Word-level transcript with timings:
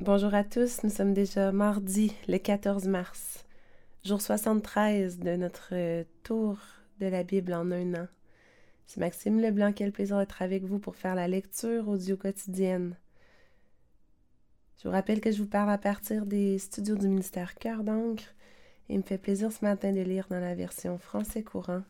Bonjour 0.00 0.34
à 0.34 0.44
tous, 0.44 0.82
nous 0.82 0.90
sommes 0.90 1.14
déjà 1.14 1.52
mardi 1.52 2.12
le 2.28 2.36
14 2.36 2.86
mars, 2.86 3.46
jour 4.04 4.20
73 4.20 5.18
de 5.18 5.36
notre 5.36 6.04
tour 6.22 6.58
de 7.00 7.06
la 7.06 7.22
Bible 7.22 7.54
en 7.54 7.70
un 7.70 7.94
an. 7.94 8.06
C'est 8.86 9.00
Maxime 9.00 9.40
Leblanc, 9.40 9.72
quel 9.72 9.92
plaisir 9.92 10.18
d'être 10.18 10.42
avec 10.42 10.64
vous 10.64 10.78
pour 10.78 10.96
faire 10.96 11.14
la 11.14 11.28
lecture 11.28 11.88
audio 11.88 12.14
quotidienne. 12.18 12.94
Je 14.76 14.86
vous 14.86 14.92
rappelle 14.92 15.22
que 15.22 15.32
je 15.32 15.42
vous 15.42 15.48
parle 15.48 15.70
à 15.70 15.78
partir 15.78 16.26
des 16.26 16.58
studios 16.58 16.96
du 16.96 17.08
ministère 17.08 17.54
Cœur 17.54 17.82
d'encre 17.82 18.34
et 18.90 18.94
il 18.94 18.98
me 18.98 19.02
fait 19.02 19.16
plaisir 19.16 19.50
ce 19.50 19.64
matin 19.64 19.94
de 19.94 20.02
lire 20.02 20.26
dans 20.28 20.40
la 20.40 20.54
version 20.54 20.98
français 20.98 21.42
courant 21.42 21.82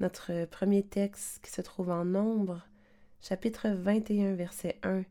notre 0.00 0.46
premier 0.46 0.82
texte 0.82 1.44
qui 1.44 1.50
se 1.50 1.60
trouve 1.60 1.90
en 1.90 2.06
Nombre, 2.06 2.66
chapitre 3.20 3.68
21, 3.68 4.32
verset 4.34 4.78
1 4.82 5.02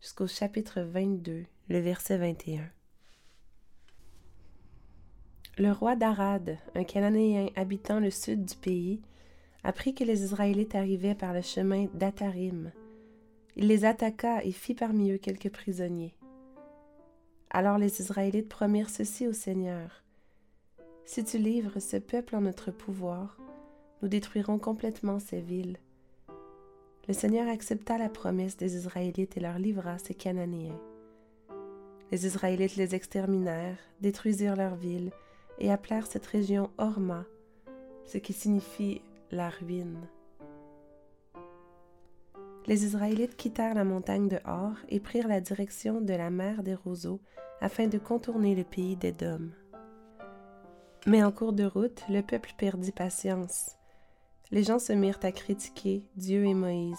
jusqu'au 0.00 0.26
chapitre 0.26 0.80
22, 0.80 1.44
le 1.68 1.80
verset 1.80 2.16
21. 2.16 2.62
Le 5.58 5.70
roi 5.70 5.96
d'Arad, 5.96 6.56
un 6.74 6.84
Cananéen 6.84 7.50
habitant 7.56 8.00
le 8.00 8.10
sud 8.10 8.46
du 8.46 8.56
pays, 8.56 9.02
apprit 9.64 9.94
que 9.94 10.04
les 10.04 10.22
Israélites 10.22 10.74
arrivaient 10.74 11.14
par 11.14 11.34
le 11.34 11.42
chemin 11.42 11.86
d'Atarim. 11.92 12.72
Il 13.56 13.66
les 13.66 13.84
attaqua 13.84 14.42
et 14.44 14.52
fit 14.52 14.74
parmi 14.74 15.10
eux 15.10 15.18
quelques 15.18 15.50
prisonniers. 15.50 16.14
Alors 17.50 17.76
les 17.76 18.00
Israélites 18.00 18.48
promirent 18.48 18.88
ceci 18.88 19.26
au 19.26 19.34
Seigneur. 19.34 20.04
Si 21.04 21.22
tu 21.22 21.36
livres 21.36 21.80
ce 21.80 21.98
peuple 21.98 22.36
en 22.36 22.42
notre 22.42 22.70
pouvoir, 22.70 23.36
nous 24.00 24.08
détruirons 24.08 24.58
complètement 24.58 25.18
ces 25.18 25.42
villes. 25.42 25.76
Le 27.08 27.12
Seigneur 27.12 27.46
accepta 27.46 27.98
la 27.98 28.08
promesse 28.08 28.56
des 28.56 28.76
Israélites 28.76 29.36
et 29.36 29.40
leur 29.40 29.58
livra 29.58 29.98
ces 29.98 30.14
Cananéens. 30.14 30.80
Les 32.10 32.26
Israélites 32.26 32.76
les 32.76 32.94
exterminèrent, 32.94 33.78
détruisirent 34.00 34.56
leurs 34.56 34.76
villes 34.76 35.12
et 35.58 35.70
appelèrent 35.70 36.06
cette 36.06 36.26
région 36.26 36.70
Orma, 36.78 37.24
ce 38.04 38.18
qui 38.18 38.32
signifie 38.32 39.02
la 39.30 39.50
ruine. 39.50 40.08
Les 42.66 42.84
Israélites 42.84 43.36
quittèrent 43.36 43.74
la 43.74 43.84
montagne 43.84 44.28
de 44.28 44.38
Hor 44.46 44.74
et 44.88 45.00
prirent 45.00 45.28
la 45.28 45.40
direction 45.40 46.00
de 46.00 46.12
la 46.14 46.30
mer 46.30 46.62
des 46.62 46.74
roseaux 46.74 47.20
afin 47.60 47.86
de 47.86 47.98
contourner 47.98 48.54
le 48.54 48.64
pays 48.64 48.96
d'Édom. 48.96 49.50
Mais 51.06 51.22
en 51.22 51.32
cours 51.32 51.52
de 51.52 51.64
route, 51.64 52.02
le 52.08 52.20
peuple 52.22 52.52
perdit 52.58 52.92
patience. 52.92 53.76
Les 54.50 54.62
gens 54.62 54.78
se 54.78 54.92
mirent 54.92 55.20
à 55.22 55.32
critiquer 55.32 56.04
Dieu 56.16 56.44
et 56.44 56.54
Moïse. 56.54 56.98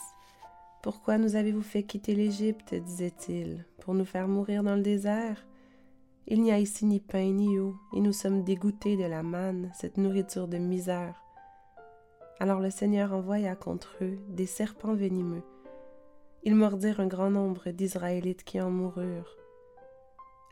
Pourquoi 0.81 1.17
nous 1.17 1.35
avez-vous 1.35 1.61
fait 1.61 1.83
quitter 1.83 2.15
l'Égypte? 2.15 2.73
disait-il, 2.73 3.65
pour 3.89 3.95
nous 3.95 4.05
faire 4.05 4.27
mourir 4.27 4.61
dans 4.61 4.75
le 4.75 4.83
désert 4.83 5.43
Il 6.27 6.43
n'y 6.43 6.51
a 6.51 6.59
ici 6.59 6.85
ni 6.85 6.99
pain 6.99 7.33
ni 7.33 7.57
eau, 7.57 7.75
et 7.91 8.01
nous 8.01 8.13
sommes 8.13 8.43
dégoûtés 8.43 8.95
de 8.95 9.05
la 9.05 9.23
manne, 9.23 9.71
cette 9.73 9.97
nourriture 9.97 10.47
de 10.47 10.59
misère. 10.59 11.23
Alors 12.39 12.59
le 12.59 12.69
Seigneur 12.69 13.13
envoya 13.13 13.55
contre 13.55 13.95
eux 14.03 14.19
des 14.27 14.45
serpents 14.45 14.93
venimeux. 14.93 15.41
Ils 16.43 16.53
mordirent 16.53 16.99
un 16.99 17.07
grand 17.07 17.31
nombre 17.31 17.71
d'Israélites 17.71 18.43
qui 18.43 18.61
en 18.61 18.69
moururent. 18.69 19.35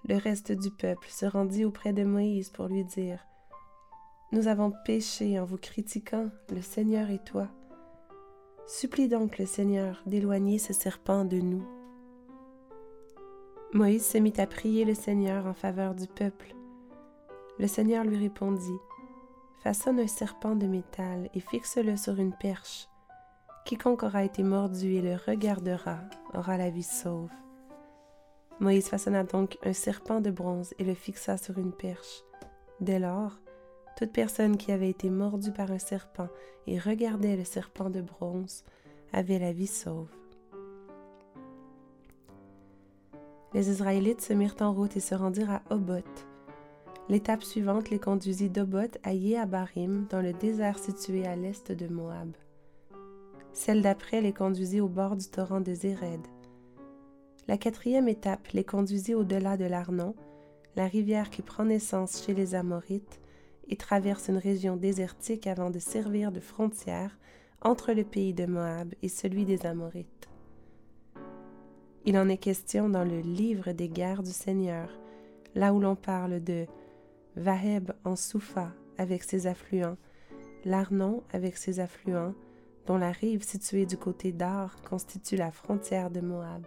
Le 0.09 0.15
reste 0.15 0.52
du 0.52 0.71
peuple 0.71 1.08
se 1.08 1.27
rendit 1.27 1.63
auprès 1.63 1.93
de 1.93 2.03
Moïse 2.03 2.49
pour 2.49 2.65
lui 2.65 2.85
dire 2.85 3.19
nous 4.31 4.47
avons 4.47 4.73
péché 4.83 5.39
en 5.39 5.45
vous 5.45 5.58
critiquant, 5.58 6.31
le 6.52 6.63
Seigneur 6.63 7.11
et 7.11 7.19
toi. 7.19 7.49
Supplie 8.65 9.09
donc 9.09 9.38
le 9.38 9.45
Seigneur 9.45 10.02
d'éloigner 10.08 10.58
ce 10.58 10.73
serpent 10.73 11.23
de 11.23 11.38
nous. 11.38 11.77
Moïse 13.73 14.06
se 14.06 14.18
mit 14.18 14.34
à 14.38 14.48
prier 14.48 14.86
le 14.86 14.94
Seigneur 14.94 15.46
en 15.46 15.54
faveur 15.54 15.94
du 15.94 16.08
peuple. 16.08 16.56
Le 17.60 17.68
Seigneur 17.68 18.06
lui 18.06 18.18
répondit, 18.18 18.80
Façonne 19.61 20.00
un 20.00 20.08
serpent 20.08 20.55
de 20.55 20.67
métal 20.67 21.30
et 21.33 21.42
fixe-le 21.42 21.98
sur 21.98 22.17
une 22.17 22.33
perche. 22.33 22.88
Quiconque 23.66 24.04
aura 24.04 24.23
été 24.23 24.42
mordu 24.42 24.94
et 24.94 25.02
le 25.02 25.16
regardera 25.16 25.98
aura 26.33 26.56
la 26.56 26.70
vie 26.70 26.83
sauve. 26.83 27.30
Moïse 28.61 28.88
façonna 28.88 29.23
donc 29.23 29.58
un 29.64 29.73
serpent 29.73 30.22
de 30.22 30.32
bronze 30.32 30.73
et 30.80 30.86
le 30.86 30.94
fixa 30.94 31.38
sur 31.38 31.58
une 31.58 31.73
perche. 31.73 32.23
Dès 32.80 33.00
lors, 33.00 33.38
toute 33.98 34.14
personne 34.14 34.56
qui 34.56 34.72
avait 34.72 34.89
été 34.89 35.10
mordue 35.10 35.52
par 35.52 35.72
un 35.72 35.80
serpent 35.80 36.30
et 36.67 36.80
regardait 36.80 37.36
le 37.36 37.44
serpent 37.44 37.89
de 37.89 38.02
bronze 38.02 38.64
avait 39.11 39.39
la 39.39 39.52
vie 39.52 39.67
sauve. 39.67 40.17
Les 43.53 43.69
Israélites 43.69 44.21
se 44.21 44.33
mirent 44.33 44.58
en 44.59 44.73
route 44.73 44.97
et 44.97 45.02
se 45.02 45.15
rendirent 45.15 45.52
à 45.52 45.61
Obot. 45.69 46.03
L'étape 47.08 47.43
suivante 47.43 47.89
les 47.89 47.99
conduisit 47.99 48.49
d'Obot 48.49 48.97
à 49.03 49.13
Yéabarim, 49.13 50.05
dans 50.09 50.21
le 50.21 50.33
désert 50.33 50.77
situé 50.77 51.25
à 51.25 51.37
l'est 51.37 51.71
de 51.71 51.87
Moab. 51.87 52.35
Celle 53.53 53.81
d'après 53.81 54.19
les 54.19 54.33
conduisit 54.33 54.81
au 54.81 54.89
bord 54.89 55.15
du 55.15 55.25
torrent 55.27 55.61
de 55.61 55.73
Zéred. 55.73 56.27
La 57.47 57.58
quatrième 57.58 58.09
étape 58.09 58.49
les 58.49 58.65
conduisit 58.65 59.15
au-delà 59.15 59.55
de 59.55 59.64
l'Arnon, 59.64 60.14
la 60.75 60.85
rivière 60.85 61.29
qui 61.29 61.41
prend 61.41 61.64
naissance 61.64 62.23
chez 62.25 62.33
les 62.33 62.53
Amorites, 62.53 63.21
et 63.69 63.77
traverse 63.77 64.27
une 64.27 64.37
région 64.37 64.75
désertique 64.75 65.47
avant 65.47 65.69
de 65.69 65.79
servir 65.79 66.31
de 66.31 66.39
frontière 66.39 67.17
entre 67.61 67.93
le 67.93 68.03
pays 68.03 68.33
de 68.33 68.45
Moab 68.45 68.93
et 69.02 69.09
celui 69.09 69.45
des 69.45 69.65
Amorites. 69.65 70.17
Il 72.08 72.18
en 72.18 72.30
est 72.30 72.38
question 72.38 72.88
dans 72.88 73.04
le 73.04 73.20
livre 73.20 73.73
des 73.73 73.90
guerres 73.90 74.23
du 74.23 74.32
Seigneur, 74.32 74.98
là 75.56 75.73
où 75.73 75.82
l'on 75.82 75.98
parle 75.98 76.42
de 76.42 76.66
Vaheb 77.36 77.92
en 78.06 78.16
Soufa 78.16 78.72
avec 78.98 79.23
ses 79.23 79.45
affluents, 79.45 79.98
l'Arnon 80.64 81.22
avec 81.34 81.58
ses 81.58 81.82
affluents, 81.82 82.34
dont 82.86 82.98
la 82.98 83.12
rive 83.12 83.44
située 83.44 83.86
du 83.86 83.98
côté 83.98 84.32
d'Ar 84.32 84.82
constitue 84.84 85.36
la 85.36 85.52
frontière 85.52 86.10
de 86.10 86.22
Moab. 86.22 86.66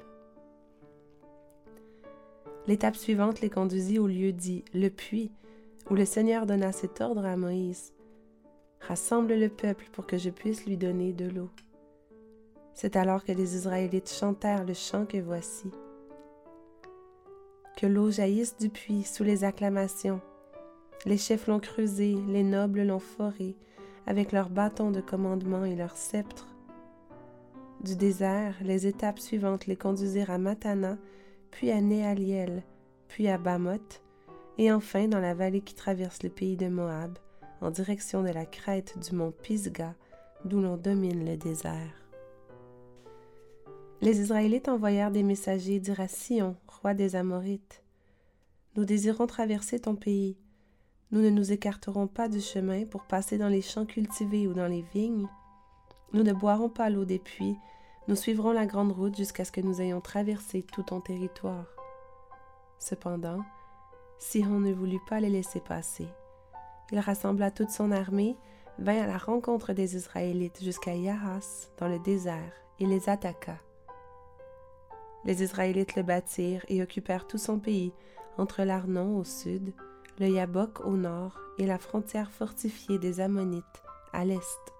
L'étape 2.66 2.96
suivante 2.96 3.40
les 3.40 3.48
conduisit 3.48 3.98
au 3.98 4.08
lieu 4.08 4.32
dit 4.32 4.62
le 4.74 4.90
puits, 4.90 5.32
où 5.88 5.94
le 5.94 6.04
Seigneur 6.04 6.44
donna 6.44 6.70
cet 6.70 7.00
ordre 7.00 7.24
à 7.24 7.38
Moïse. 7.38 7.94
Rassemble 8.82 9.32
le 9.36 9.48
peuple 9.48 9.88
pour 9.90 10.06
que 10.06 10.18
je 10.18 10.28
puisse 10.28 10.66
lui 10.66 10.76
donner 10.76 11.14
de 11.14 11.30
l'eau. 11.30 11.48
C'est 12.80 12.96
alors 12.96 13.24
que 13.24 13.32
les 13.32 13.56
Israélites 13.56 14.10
chantèrent 14.10 14.64
le 14.64 14.72
chant 14.72 15.04
que 15.04 15.18
voici. 15.18 15.70
Que 17.76 17.84
l'eau 17.86 18.10
jaillisse 18.10 18.56
du 18.56 18.70
puits 18.70 19.02
sous 19.02 19.22
les 19.22 19.44
acclamations. 19.44 20.22
Les 21.04 21.18
chefs 21.18 21.46
l'ont 21.46 21.60
creusé, 21.60 22.16
les 22.28 22.42
nobles 22.42 22.84
l'ont 22.84 22.98
foré, 22.98 23.54
avec 24.06 24.32
leurs 24.32 24.48
bâtons 24.48 24.90
de 24.90 25.02
commandement 25.02 25.66
et 25.66 25.76
leurs 25.76 25.98
sceptres. 25.98 26.48
Du 27.84 27.96
désert, 27.96 28.54
les 28.62 28.86
étapes 28.86 29.18
suivantes 29.18 29.66
les 29.66 29.76
conduisirent 29.76 30.30
à 30.30 30.38
Matana, 30.38 30.96
puis 31.50 31.70
à 31.70 31.82
Néaliel, 31.82 32.62
puis 33.08 33.28
à 33.28 33.36
Bamoth, 33.36 34.00
et 34.56 34.72
enfin 34.72 35.06
dans 35.06 35.20
la 35.20 35.34
vallée 35.34 35.60
qui 35.60 35.74
traverse 35.74 36.22
le 36.22 36.30
pays 36.30 36.56
de 36.56 36.68
Moab, 36.68 37.18
en 37.60 37.70
direction 37.70 38.22
de 38.22 38.30
la 38.30 38.46
crête 38.46 38.98
du 38.98 39.14
mont 39.14 39.34
Pisgah, 39.42 39.94
d'où 40.46 40.62
l'on 40.62 40.78
domine 40.78 41.26
le 41.26 41.36
désert. 41.36 41.99
Les 44.02 44.18
Israélites 44.18 44.70
envoyèrent 44.70 45.10
des 45.10 45.22
messagers 45.22 45.78
dire 45.78 46.00
à 46.00 46.08
Sion, 46.08 46.56
roi 46.66 46.94
des 46.94 47.16
Amorites, 47.16 47.82
Nous 48.74 48.86
désirons 48.86 49.26
traverser 49.26 49.78
ton 49.78 49.94
pays. 49.94 50.38
Nous 51.10 51.20
ne 51.20 51.28
nous 51.28 51.52
écarterons 51.52 52.06
pas 52.06 52.30
du 52.30 52.40
chemin 52.40 52.86
pour 52.86 53.04
passer 53.04 53.36
dans 53.36 53.48
les 53.48 53.60
champs 53.60 53.84
cultivés 53.84 54.46
ou 54.46 54.54
dans 54.54 54.68
les 54.68 54.86
vignes. 54.94 55.28
Nous 56.14 56.22
ne 56.22 56.32
boirons 56.32 56.70
pas 56.70 56.88
l'eau 56.88 57.04
des 57.04 57.18
puits. 57.18 57.58
Nous 58.08 58.16
suivrons 58.16 58.52
la 58.52 58.64
grande 58.64 58.92
route 58.92 59.18
jusqu'à 59.18 59.44
ce 59.44 59.52
que 59.52 59.60
nous 59.60 59.82
ayons 59.82 60.00
traversé 60.00 60.62
tout 60.62 60.82
ton 60.82 61.02
territoire. 61.02 61.66
Cependant, 62.78 63.44
Sihon 64.18 64.60
ne 64.60 64.72
voulut 64.72 65.04
pas 65.10 65.20
les 65.20 65.28
laisser 65.28 65.60
passer. 65.60 66.08
Il 66.90 66.98
rassembla 67.00 67.50
toute 67.50 67.70
son 67.70 67.92
armée, 67.92 68.38
vint 68.78 69.02
à 69.02 69.06
la 69.06 69.18
rencontre 69.18 69.74
des 69.74 69.94
Israélites 69.94 70.62
jusqu'à 70.62 70.94
Yahas, 70.94 71.68
dans 71.76 71.88
le 71.88 71.98
désert, 71.98 72.54
et 72.78 72.86
les 72.86 73.10
attaqua. 73.10 73.58
Les 75.24 75.42
Israélites 75.42 75.96
le 75.96 76.02
battirent 76.02 76.64
et 76.68 76.82
occupèrent 76.82 77.26
tout 77.26 77.38
son 77.38 77.58
pays, 77.58 77.92
entre 78.38 78.62
l'Arnon 78.62 79.18
au 79.18 79.24
sud, 79.24 79.74
le 80.18 80.28
Yabok 80.28 80.80
au 80.86 80.96
nord 80.96 81.38
et 81.58 81.66
la 81.66 81.78
frontière 81.78 82.30
fortifiée 82.30 82.98
des 82.98 83.20
Ammonites 83.20 83.64
à 84.12 84.24
l'est. 84.24 84.74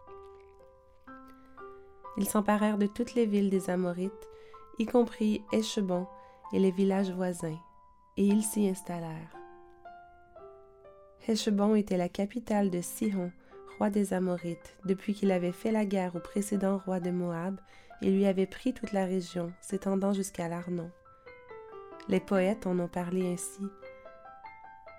Ils 2.16 2.28
s'emparèrent 2.28 2.78
de 2.78 2.86
toutes 2.86 3.14
les 3.14 3.26
villes 3.26 3.50
des 3.50 3.70
Amorites, 3.70 4.28
y 4.78 4.86
compris 4.86 5.42
Échebon 5.52 6.06
et 6.52 6.58
les 6.58 6.70
villages 6.70 7.10
voisins, 7.10 7.58
et 8.16 8.24
ils 8.24 8.42
s'y 8.42 8.68
installèrent. 8.68 9.36
Heshbon 11.28 11.74
était 11.74 11.96
la 11.96 12.08
capitale 12.08 12.70
de 12.70 12.80
Sihon, 12.80 13.30
roi 13.80 13.88
des 13.88 14.12
Amorites, 14.12 14.76
depuis 14.84 15.14
qu'il 15.14 15.32
avait 15.32 15.52
fait 15.52 15.72
la 15.72 15.86
guerre 15.86 16.14
au 16.14 16.18
précédent 16.20 16.76
roi 16.84 17.00
de 17.00 17.10
Moab 17.10 17.58
et 18.02 18.10
lui 18.10 18.26
avait 18.26 18.44
pris 18.44 18.74
toute 18.74 18.92
la 18.92 19.06
région, 19.06 19.54
s'étendant 19.62 20.12
jusqu'à 20.12 20.48
l'Arnon. 20.48 20.90
Les 22.06 22.20
poètes 22.20 22.66
en 22.66 22.78
ont 22.78 22.88
parlé 22.88 23.26
ainsi. 23.32 23.62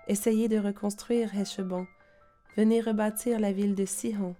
Essayez 0.08 0.48
de 0.48 0.58
reconstruire 0.58 1.32
Heshebon. 1.32 1.86
Venez 2.56 2.80
rebâtir 2.80 3.38
la 3.38 3.52
ville 3.52 3.76
de 3.76 3.86
Sihon. 3.86 4.34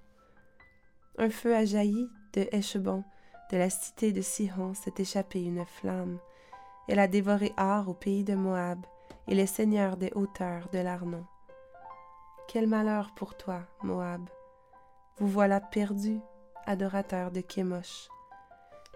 Un 1.18 1.30
feu 1.30 1.54
a 1.54 1.64
jailli 1.64 2.08
de 2.32 2.48
Heshebon. 2.50 3.04
De 3.52 3.56
la 3.56 3.70
cité 3.70 4.10
de 4.10 4.22
Sihon 4.22 4.74
s'est 4.74 4.94
échappée 4.98 5.44
une 5.44 5.64
flamme. 5.64 6.18
Elle 6.88 6.98
a 6.98 7.06
dévoré 7.06 7.52
Ar 7.56 7.88
au 7.88 7.94
pays 7.94 8.24
de 8.24 8.34
Moab 8.34 8.80
et 9.28 9.36
les 9.36 9.46
seigneurs 9.46 9.96
des 9.96 10.10
hauteurs 10.16 10.68
de 10.72 10.80
l'Arnon. 10.80 11.24
Quel 12.48 12.66
malheur 12.66 13.12
pour 13.14 13.36
toi, 13.36 13.62
Moab. 13.82 14.28
Vous 15.18 15.28
voilà 15.28 15.60
perdu, 15.60 16.20
adorateur 16.66 17.30
de 17.30 17.40
Kémosh. 17.40 18.08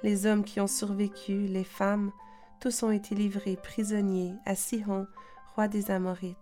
Les 0.03 0.27
hommes 0.27 0.45
qui 0.45 0.61
ont 0.61 0.67
survécu, 0.67 1.47
les 1.47 1.65
femmes, 1.65 2.13
tous 2.61 2.83
ont 2.83 2.91
été 2.91 3.15
livrés 3.15 3.57
prisonniers 3.57 4.35
à 4.45 4.55
Sihon, 4.55 5.07
roi 5.55 5.69
des 5.69 5.91
Amorites. 5.91 6.37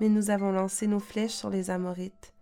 Mais 0.00 0.08
nous 0.08 0.30
avons 0.30 0.50
lancé 0.50 0.86
nos 0.86 0.98
flèches 0.98 1.32
sur 1.32 1.50
les 1.50 1.70
Amorites. 1.70 2.34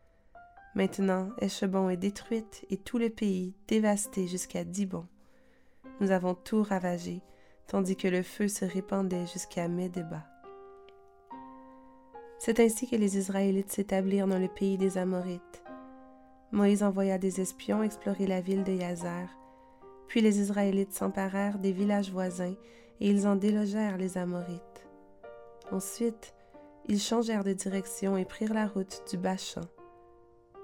Maintenant, 0.75 1.29
Eshebon 1.39 1.91
est 1.91 1.99
détruite 1.99 2.65
et 2.71 2.79
tout 2.79 2.97
le 2.97 3.11
pays 3.11 3.55
dévasté 3.69 4.27
jusqu'à 4.27 4.65
Dibon. 4.65 5.07
Nous 6.01 6.13
avons 6.13 6.35
tout 6.35 6.63
ravagé, 6.63 7.21
tandis 7.67 7.97
que 7.97 8.09
le 8.09 8.23
feu 8.23 8.49
se 8.49 8.65
répandait 8.65 9.27
jusqu'à 9.27 9.69
Médéba. 9.69 10.32
C'est 12.45 12.59
ainsi 12.59 12.89
que 12.89 12.97
les 12.97 13.19
Israélites 13.19 13.71
s'établirent 13.71 14.27
dans 14.27 14.41
le 14.41 14.49
pays 14.49 14.77
des 14.77 14.99
Amorites. 14.99 15.63
Moïse 16.51 16.83
envoya 16.83 17.17
des 17.17 17.41
espions 17.41 17.85
explorer 17.85 18.27
la 18.27 18.41
ville 18.41 18.65
de 18.65 18.73
Yazer. 18.73 19.29
Puis 20.09 20.23
les 20.23 20.41
Israélites 20.41 20.93
s'emparèrent 20.93 21.61
des 21.61 21.71
villages 21.71 22.11
voisins 22.11 22.57
et 22.99 23.11
ils 23.11 23.29
en 23.29 23.37
délogèrent 23.37 23.97
les 23.97 24.19
Amorites. 24.19 24.89
Ensuite, 25.71 26.35
ils 26.89 26.99
changèrent 26.99 27.45
de 27.45 27.53
direction 27.53 28.17
et 28.17 28.25
prirent 28.25 28.55
la 28.55 28.67
route 28.67 29.05
du 29.09 29.19
Bachan. 29.19 29.61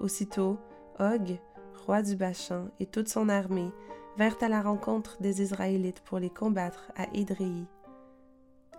Aussitôt, 0.00 0.58
Og, 0.98 1.38
roi 1.86 2.02
du 2.02 2.16
Bachan, 2.16 2.70
et 2.80 2.86
toute 2.86 3.08
son 3.08 3.28
armée 3.28 3.70
vinrent 4.16 4.42
à 4.42 4.48
la 4.48 4.62
rencontre 4.62 5.22
des 5.22 5.42
Israélites 5.42 6.00
pour 6.00 6.18
les 6.18 6.30
combattre 6.30 6.90
à 6.96 7.06
Édréi. 7.14 7.68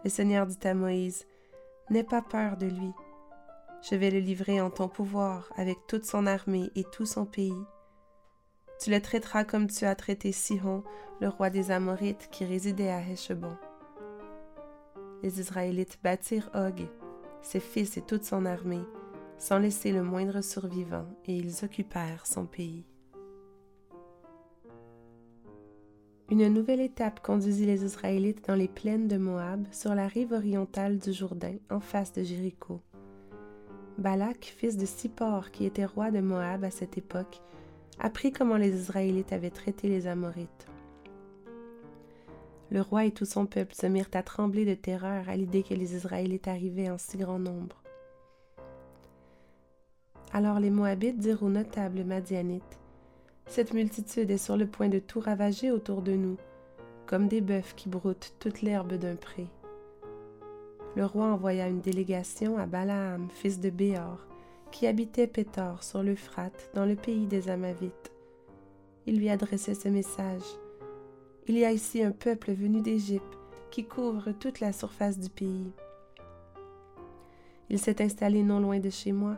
Le 0.04 0.10
Seigneur 0.10 0.48
dit 0.48 0.68
à 0.68 0.74
Moïse, 0.74 1.26
N'aie 1.90 2.04
pas 2.04 2.22
peur 2.22 2.56
de 2.56 2.68
lui. 2.68 2.92
Je 3.82 3.96
vais 3.96 4.12
le 4.12 4.20
livrer 4.20 4.62
en 4.62 4.70
ton 4.70 4.88
pouvoir 4.88 5.52
avec 5.56 5.78
toute 5.88 6.06
son 6.06 6.28
armée 6.28 6.70
et 6.76 6.84
tout 6.84 7.06
son 7.06 7.26
pays. 7.26 7.64
Tu 8.80 8.92
le 8.92 9.02
traiteras 9.02 9.44
comme 9.44 9.68
tu 9.68 9.86
as 9.86 9.96
traité 9.96 10.32
Sihon, 10.32 10.84
le 11.20 11.30
roi 11.30 11.50
des 11.50 11.72
Amorites 11.72 12.30
qui 12.32 12.46
résidait 12.46 12.92
à 12.92 13.02
Heshebon. 13.02 13.58
Les 15.24 15.40
Israélites 15.40 16.00
battirent 16.04 16.52
Og, 16.54 16.88
ses 17.42 17.60
fils 17.60 17.98
et 17.98 18.02
toute 18.02 18.24
son 18.24 18.46
armée, 18.46 18.86
sans 19.38 19.58
laisser 19.58 19.92
le 19.92 20.04
moindre 20.04 20.42
survivant, 20.42 21.06
et 21.26 21.36
ils 21.36 21.66
occupèrent 21.66 22.28
son 22.28 22.46
pays. 22.46 22.86
Une 26.32 26.48
nouvelle 26.48 26.82
étape 26.82 27.22
conduisit 27.22 27.66
les 27.66 27.84
Israélites 27.84 28.48
dans 28.48 28.54
les 28.54 28.68
plaines 28.68 29.08
de 29.08 29.18
Moab, 29.18 29.66
sur 29.72 29.96
la 29.96 30.06
rive 30.06 30.32
orientale 30.32 31.00
du 31.00 31.12
Jourdain, 31.12 31.56
en 31.72 31.80
face 31.80 32.14
de 32.14 32.22
Jéricho. 32.22 32.82
Balak, 33.98 34.54
fils 34.56 34.78
de 34.78 34.86
Sippor, 34.86 35.50
qui 35.50 35.66
était 35.66 35.86
roi 35.86 36.12
de 36.12 36.20
Moab 36.20 36.64
à 36.64 36.70
cette 36.70 37.00
époque, 37.00 37.42
apprit 38.00 38.32
comment 38.32 38.58
les 38.58 38.80
Israélites 38.80 39.34
avaient 39.34 39.50
traité 39.50 39.88
les 39.88 40.06
Amorites. 40.06 40.68
Le 42.70 42.82
roi 42.82 43.06
et 43.06 43.12
tout 43.12 43.26
son 43.26 43.48
peuple 43.48 43.74
se 43.74 43.88
mirent 43.88 44.12
à 44.14 44.22
trembler 44.22 44.66
de 44.66 44.76
terreur 44.76 45.28
à 45.28 45.36
l'idée 45.36 45.64
que 45.64 45.74
les 45.74 45.96
Israélites 45.96 46.48
arrivaient 46.48 46.92
en 46.92 47.00
si 47.00 47.18
grand 47.18 47.40
nombre. 47.40 47.82
Alors 50.32 50.60
les 50.60 50.70
Moabites 50.70 51.18
dirent 51.18 51.42
aux 51.42 51.50
notables 51.50 52.04
Madianites 52.04 52.80
cette 53.50 53.74
multitude 53.74 54.30
est 54.30 54.38
sur 54.38 54.56
le 54.58 54.68
point 54.68 54.90
de 54.90 55.00
tout 55.00 55.20
ravager 55.20 55.72
autour 55.72 56.04
de 56.04 56.14
nous, 56.14 56.38
comme 57.08 57.28
des 57.28 57.42
bœufs 57.42 57.74
qui 57.76 57.90
broutent 57.90 58.34
toute 58.40 58.62
l'herbe 58.62 58.94
d'un 58.94 59.16
pré. 59.16 59.48
Le 60.96 61.06
roi 61.06 61.26
envoya 61.26 61.68
une 61.68 61.82
délégation 61.82 62.60
à 62.60 62.68
Balaam, 62.68 63.28
fils 63.34 63.60
de 63.60 63.72
Béor, 63.72 64.20
qui 64.72 64.86
habitait 64.86 65.26
Pétor 65.26 65.84
sur 65.84 66.04
l'Euphrate, 66.04 66.70
dans 66.76 66.86
le 66.86 66.96
pays 66.96 67.26
des 67.26 67.50
Amavites. 67.50 68.12
Il 69.08 69.18
lui 69.18 69.30
adressait 69.30 69.74
ce 69.74 69.90
message. 69.90 70.44
Il 71.48 71.58
y 71.58 71.66
a 71.66 71.72
ici 71.72 72.04
un 72.04 72.12
peuple 72.12 72.52
venu 72.52 72.82
d'Égypte 72.82 73.38
qui 73.72 73.86
couvre 73.86 74.32
toute 74.32 74.60
la 74.60 74.72
surface 74.72 75.18
du 75.18 75.30
pays. 75.30 75.72
Il 77.72 77.80
s'est 77.80 78.04
installé 78.04 78.44
non 78.44 78.60
loin 78.60 78.80
de 78.80 78.92
chez 78.92 79.12
moi. 79.12 79.36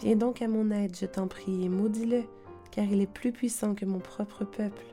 Viens 0.00 0.16
donc 0.16 0.40
à 0.40 0.48
mon 0.48 0.70
aide, 0.70 0.96
je 0.96 1.06
t'en 1.06 1.28
prie, 1.28 1.64
et 1.64 1.68
maudis-le, 1.68 2.24
car 2.70 2.84
il 2.84 3.00
est 3.00 3.12
plus 3.12 3.32
puissant 3.32 3.74
que 3.74 3.84
mon 3.84 3.98
propre 3.98 4.44
peuple. 4.44 4.84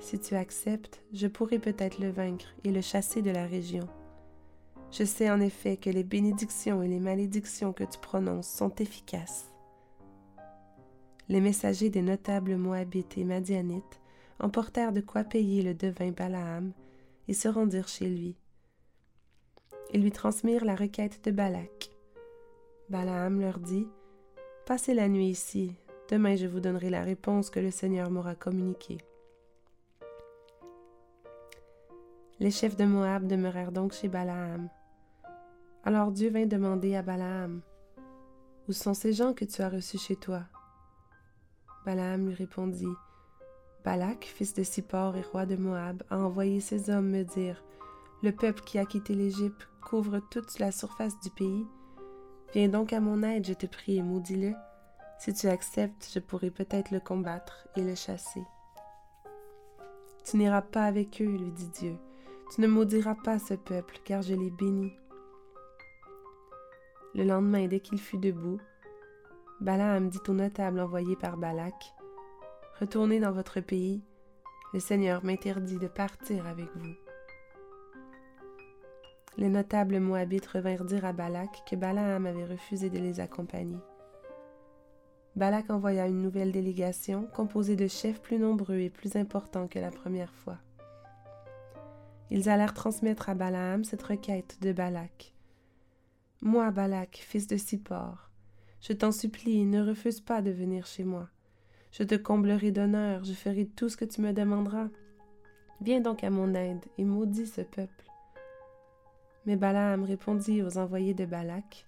Si 0.00 0.18
tu 0.18 0.34
acceptes, 0.34 1.02
je 1.12 1.26
pourrai 1.26 1.58
peut-être 1.58 1.98
le 1.98 2.10
vaincre 2.10 2.54
et 2.64 2.70
le 2.70 2.80
chasser 2.80 3.22
de 3.22 3.30
la 3.30 3.46
région. 3.46 3.88
Je 4.90 5.04
sais 5.04 5.30
en 5.30 5.40
effet 5.40 5.76
que 5.76 5.90
les 5.90 6.04
bénédictions 6.04 6.82
et 6.82 6.88
les 6.88 7.00
malédictions 7.00 7.72
que 7.72 7.84
tu 7.84 7.98
prononces 7.98 8.48
sont 8.48 8.74
efficaces. 8.76 9.50
Les 11.28 11.40
messagers 11.40 11.90
des 11.90 12.02
notables 12.02 12.56
Moabites 12.56 13.18
et 13.18 13.24
Madianites 13.24 14.00
emportèrent 14.38 14.92
de 14.92 15.00
quoi 15.00 15.24
payer 15.24 15.62
le 15.62 15.74
devin 15.74 16.12
Balaam 16.12 16.72
et 17.26 17.34
se 17.34 17.48
rendirent 17.48 17.88
chez 17.88 18.08
lui. 18.08 18.36
Ils 19.92 20.02
lui 20.02 20.12
transmirent 20.12 20.64
la 20.64 20.76
requête 20.76 21.24
de 21.24 21.30
Balak. 21.30 21.90
Balaam 22.88 23.40
leur 23.40 23.58
dit 23.58 23.88
Passez 24.66 24.94
la 24.94 25.08
nuit 25.08 25.28
ici, 25.28 25.72
Demain, 26.08 26.36
je 26.36 26.46
vous 26.46 26.60
donnerai 26.60 26.90
la 26.90 27.02
réponse 27.02 27.50
que 27.50 27.58
le 27.58 27.70
Seigneur 27.70 28.10
m'aura 28.10 28.34
communiquée. 28.34 28.98
Les 32.38 32.50
chefs 32.50 32.76
de 32.76 32.84
Moab 32.84 33.26
demeurèrent 33.26 33.72
donc 33.72 33.92
chez 33.92 34.08
Balaam. 34.08 34.68
Alors 35.84 36.12
Dieu 36.12 36.30
vint 36.30 36.46
demander 36.46 36.94
à 36.94 37.02
Balaam 37.02 37.60
Où 38.68 38.72
sont 38.72 38.94
ces 38.94 39.12
gens 39.12 39.32
que 39.32 39.44
tu 39.44 39.62
as 39.62 39.68
reçus 39.68 39.98
chez 39.98 40.16
toi? 40.16 40.42
Balaam 41.84 42.26
lui 42.26 42.34
répondit 42.34 42.94
Balak, 43.86 44.24
fils 44.24 44.52
de 44.52 44.64
Sippor 44.64 45.16
et 45.16 45.22
roi 45.22 45.46
de 45.46 45.54
Moab, 45.54 46.02
a 46.10 46.18
envoyé 46.18 46.60
ses 46.60 46.90
hommes 46.90 47.08
me 47.08 47.22
dire 47.22 47.62
Le 48.20 48.32
peuple 48.32 48.62
qui 48.64 48.78
a 48.80 48.84
quitté 48.84 49.14
l'Égypte 49.14 49.68
couvre 49.80 50.18
toute 50.30 50.58
la 50.58 50.72
surface 50.72 51.18
du 51.20 51.30
pays. 51.30 51.64
Viens 52.52 52.68
donc 52.68 52.92
à 52.92 52.98
mon 52.98 53.22
aide, 53.22 53.46
je 53.46 53.54
te 53.54 53.66
prie, 53.66 53.98
et 53.98 54.02
maudis-le. 54.02 54.54
Si 55.18 55.32
tu 55.32 55.48
acceptes, 55.48 56.10
je 56.12 56.18
pourrai 56.18 56.50
peut-être 56.50 56.90
le 56.90 57.00
combattre 57.00 57.68
et 57.76 57.82
le 57.82 57.94
chasser. 57.94 58.42
Tu 60.24 60.36
n'iras 60.36 60.62
pas 60.62 60.84
avec 60.84 61.20
eux, 61.22 61.36
lui 61.36 61.50
dit 61.50 61.68
Dieu. 61.68 61.96
Tu 62.54 62.60
ne 62.60 62.66
maudiras 62.66 63.14
pas 63.14 63.38
ce 63.38 63.54
peuple, 63.54 63.98
car 64.04 64.22
je 64.22 64.34
l'ai 64.34 64.50
béni. 64.50 64.92
Le 67.14 67.24
lendemain, 67.24 67.66
dès 67.66 67.80
qu'il 67.80 67.98
fut 67.98 68.18
debout, 68.18 68.60
Balaam 69.60 70.10
dit 70.10 70.20
au 70.28 70.32
notable 70.32 70.80
envoyé 70.80 71.16
par 71.16 71.36
Balak 71.38 71.74
Retournez 72.78 73.20
dans 73.20 73.32
votre 73.32 73.60
pays, 73.60 74.02
le 74.74 74.80
Seigneur 74.80 75.24
m'interdit 75.24 75.78
de 75.78 75.88
partir 75.88 76.46
avec 76.46 76.68
vous. 76.76 76.94
Les 79.38 79.48
notables 79.48 79.98
moabites 79.98 80.46
revinrent 80.46 80.84
dire 80.84 81.04
à 81.04 81.12
Balak 81.12 81.62
que 81.68 81.76
Balaam 81.76 82.26
avait 82.26 82.44
refusé 82.44 82.90
de 82.90 82.98
les 82.98 83.20
accompagner. 83.20 83.78
Balak 85.36 85.68
envoya 85.68 86.06
une 86.06 86.22
nouvelle 86.22 86.50
délégation 86.50 87.26
composée 87.26 87.76
de 87.76 87.88
chefs 87.88 88.22
plus 88.22 88.38
nombreux 88.38 88.78
et 88.78 88.88
plus 88.88 89.16
importants 89.16 89.68
que 89.68 89.78
la 89.78 89.90
première 89.90 90.32
fois. 90.32 90.56
Ils 92.30 92.48
allèrent 92.48 92.72
transmettre 92.72 93.28
à 93.28 93.34
Balaam 93.34 93.84
cette 93.84 94.02
requête 94.02 94.56
de 94.62 94.72
Balak. 94.72 95.34
Moi, 96.40 96.70
Balak, 96.70 97.18
fils 97.22 97.46
de 97.46 97.58
Sippor, 97.58 98.30
je 98.80 98.94
t'en 98.94 99.12
supplie, 99.12 99.66
ne 99.66 99.86
refuse 99.86 100.22
pas 100.22 100.40
de 100.40 100.50
venir 100.50 100.86
chez 100.86 101.04
moi. 101.04 101.28
Je 101.92 102.02
te 102.02 102.14
comblerai 102.14 102.70
d'honneur, 102.70 103.22
je 103.24 103.34
ferai 103.34 103.66
tout 103.66 103.90
ce 103.90 103.98
que 103.98 104.06
tu 104.06 104.22
me 104.22 104.32
demanderas. 104.32 104.88
Viens 105.82 106.00
donc 106.00 106.24
à 106.24 106.30
mon 106.30 106.54
aide 106.54 106.84
et 106.96 107.04
maudis 107.04 107.46
ce 107.46 107.60
peuple. 107.60 108.10
Mais 109.44 109.56
Balaam 109.56 110.02
répondit 110.02 110.62
aux 110.62 110.78
envoyés 110.78 111.14
de 111.14 111.26
Balak 111.26 111.86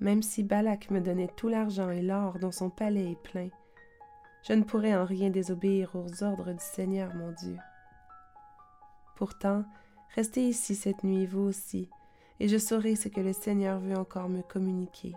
même 0.00 0.22
si 0.22 0.42
Balak 0.42 0.90
me 0.90 1.00
donnait 1.00 1.30
tout 1.36 1.48
l'argent 1.48 1.90
et 1.90 2.02
l'or 2.02 2.38
dont 2.38 2.52
son 2.52 2.70
palais 2.70 3.12
est 3.12 3.22
plein, 3.22 3.48
je 4.42 4.52
ne 4.52 4.62
pourrais 4.62 4.94
en 4.94 5.04
rien 5.04 5.30
désobéir 5.30 5.94
aux 5.94 6.22
ordres 6.22 6.52
du 6.52 6.62
Seigneur 6.62 7.14
mon 7.14 7.32
Dieu. 7.32 7.56
Pourtant, 9.16 9.64
restez 10.14 10.42
ici 10.42 10.74
cette 10.74 11.02
nuit, 11.02 11.26
vous 11.26 11.42
aussi, 11.42 11.90
et 12.40 12.48
je 12.48 12.56
saurai 12.56 12.94
ce 12.94 13.08
que 13.08 13.20
le 13.20 13.32
Seigneur 13.32 13.80
veut 13.80 13.96
encore 13.96 14.28
me 14.28 14.42
communiquer. 14.42 15.14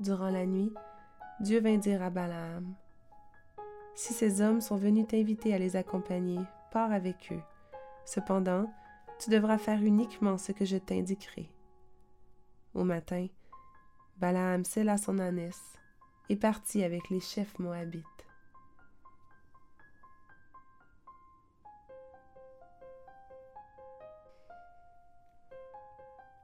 Durant 0.00 0.30
la 0.30 0.44
nuit, 0.44 0.72
Dieu 1.40 1.60
vint 1.60 1.78
dire 1.78 2.02
à 2.02 2.10
Balaam, 2.10 2.74
Si 3.94 4.12
ces 4.12 4.40
hommes 4.40 4.60
sont 4.60 4.76
venus 4.76 5.06
t'inviter 5.06 5.54
à 5.54 5.58
les 5.58 5.76
accompagner, 5.76 6.40
pars 6.72 6.92
avec 6.92 7.30
eux, 7.30 7.42
Cependant, 8.04 8.70
tu 9.18 9.30
devras 9.30 9.58
faire 9.58 9.82
uniquement 9.82 10.38
ce 10.38 10.52
que 10.52 10.64
je 10.64 10.76
t'indiquerai. 10.76 11.48
Au 12.74 12.84
matin, 12.84 13.26
Balaam 14.16 14.64
scella 14.64 14.96
son 14.96 15.18
ânesse 15.18 15.78
et 16.30 16.36
partit 16.36 16.82
avec 16.82 17.10
les 17.10 17.20
chefs 17.20 17.58
moabites. 17.58 18.06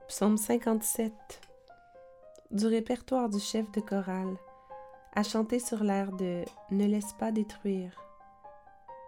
Psaume 0.08 0.36
57 0.36 1.12
Du 2.50 2.66
répertoire 2.66 3.30
du 3.30 3.38
chef 3.38 3.70
de 3.72 3.80
chorale, 3.80 4.36
à 5.14 5.22
chanter 5.22 5.58
sur 5.58 5.82
l'air 5.82 6.12
de 6.12 6.44
Ne 6.70 6.84
laisse 6.84 7.14
pas 7.14 7.32
détruire, 7.32 7.98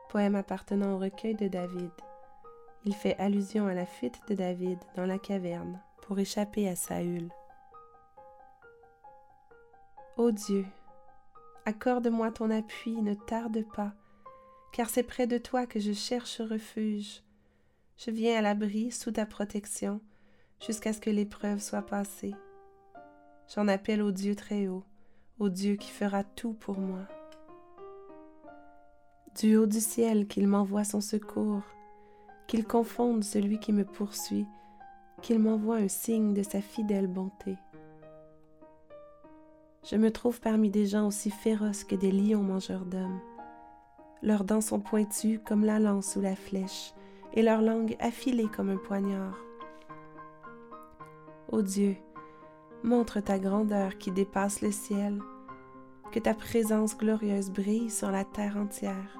poème 0.09 0.37
appartenant 0.37 0.95
au 0.95 0.99
recueil 0.99 1.35
de 1.35 1.49
David. 1.49 1.91
Il 2.87 2.95
fait 2.95 3.19
allusion 3.19 3.67
à 3.67 3.75
la 3.75 3.85
fuite 3.85 4.21
de 4.29 4.35
David 4.35 4.79
dans 4.97 5.05
la 5.05 5.19
caverne 5.19 5.83
pour 6.11 6.19
échapper 6.19 6.69
à 6.69 6.75
Saül. 6.75 7.31
Ô 10.17 10.33
Dieu, 10.33 10.67
accorde-moi 11.67 12.33
ton 12.33 12.51
appui, 12.51 13.01
ne 13.01 13.15
tarde 13.15 13.65
pas, 13.77 13.93
car 14.73 14.91
c'est 14.91 15.05
près 15.05 15.29
de 15.29 15.39
toi 15.39 15.67
que 15.67 15.79
je 15.79 15.93
cherche 15.93 16.41
refuge. 16.41 17.23
Je 17.97 18.11
viens 18.11 18.37
à 18.37 18.43
l'abri 18.43 18.91
sous 18.91 19.13
ta 19.13 19.25
protection 19.25 20.01
jusqu'à 20.67 20.93
ce 20.93 21.01
que 21.01 21.11
l'épreuve 21.11 21.61
soit 21.61 21.87
passée. 21.87 22.35
J'en 23.55 23.69
appelle 23.69 24.03
au 24.03 24.11
Dieu 24.11 24.35
très 24.35 24.67
haut, 24.67 24.83
au 25.39 25.49
Dieu 25.49 25.77
qui 25.77 25.93
fera 25.93 26.25
tout 26.25 26.55
pour 26.55 26.81
moi. 26.81 27.07
Du 29.41 29.57
haut 29.57 29.67
du 29.67 29.79
ciel 29.79 30.27
qu'il 30.27 30.49
m'envoie 30.49 30.83
son 30.83 31.01
secours, 31.01 31.63
qu'il 32.49 32.65
confonde 32.65 33.23
celui 33.23 33.61
qui 33.61 33.73
me 33.73 33.85
poursuit, 33.85 34.49
qu'il 35.21 35.39
m'envoie 35.39 35.77
un 35.77 35.89
signe 35.89 36.35
de 36.35 36.43
sa 36.43 36.61
fidèle 36.61 37.07
bonté. 37.07 37.57
Je 39.91 39.97
me 39.97 40.11
trouve 40.11 40.41
parmi 40.41 40.71
des 40.71 40.87
gens 40.87 41.07
aussi 41.07 41.31
féroces 41.31 41.85
que 41.85 41.95
des 41.95 42.13
lions 42.13 42.43
mangeurs 42.43 42.85
d'hommes. 42.85 43.21
Leurs 44.23 44.45
dents 44.45 44.61
sont 44.61 44.81
pointues 44.81 45.39
comme 45.39 45.65
la 45.65 45.79
lance 45.79 46.17
ou 46.17 46.21
la 46.21 46.37
flèche, 46.37 46.93
et 47.33 47.43
leur 47.43 47.63
langue 47.63 47.97
affilée 48.01 48.49
comme 48.55 48.71
un 48.71 48.77
poignard. 48.77 49.39
Ô 51.51 51.63
Dieu, 51.63 51.97
montre 52.83 53.21
ta 53.21 53.39
grandeur 53.39 53.99
qui 53.99 54.11
dépasse 54.11 54.61
le 54.61 54.71
ciel, 54.71 55.19
que 56.13 56.19
ta 56.19 56.35
présence 56.35 56.97
glorieuse 56.97 57.51
brille 57.51 57.91
sur 57.91 58.11
la 58.11 58.25
terre 58.25 58.57
entière. 58.57 59.19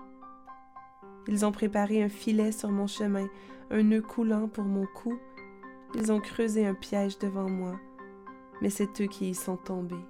Ils 1.29 1.45
ont 1.45 1.53
préparé 1.53 2.03
un 2.03 2.09
filet 2.09 2.53
sur 2.53 2.71
mon 2.71 2.87
chemin, 2.87 3.29
un 3.71 3.83
nœud 3.83 4.03
coulant 4.03 4.49
pour 4.49 4.65
mon 4.65 4.87
cou. 4.87 5.19
Ils 5.95 6.13
ont 6.13 6.21
creusé 6.21 6.67
un 6.67 6.75
piège 6.75 7.19
devant 7.19 7.49
moi, 7.49 7.79
mais 8.61 8.71
c'est 8.71 9.01
eux 9.01 9.07
qui 9.07 9.31
y 9.31 9.35
sont 9.35 9.57
tombés. 9.57 10.05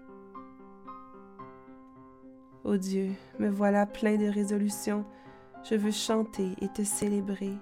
Ô 2.64 2.76
Dieu, 2.76 3.10
me 3.38 3.48
voilà 3.48 3.86
plein 3.86 4.16
de 4.16 4.26
résolutions. 4.26 5.04
Je 5.64 5.74
veux 5.74 5.90
chanter 5.90 6.54
et 6.60 6.68
te 6.68 6.82
célébrer. 6.82 7.54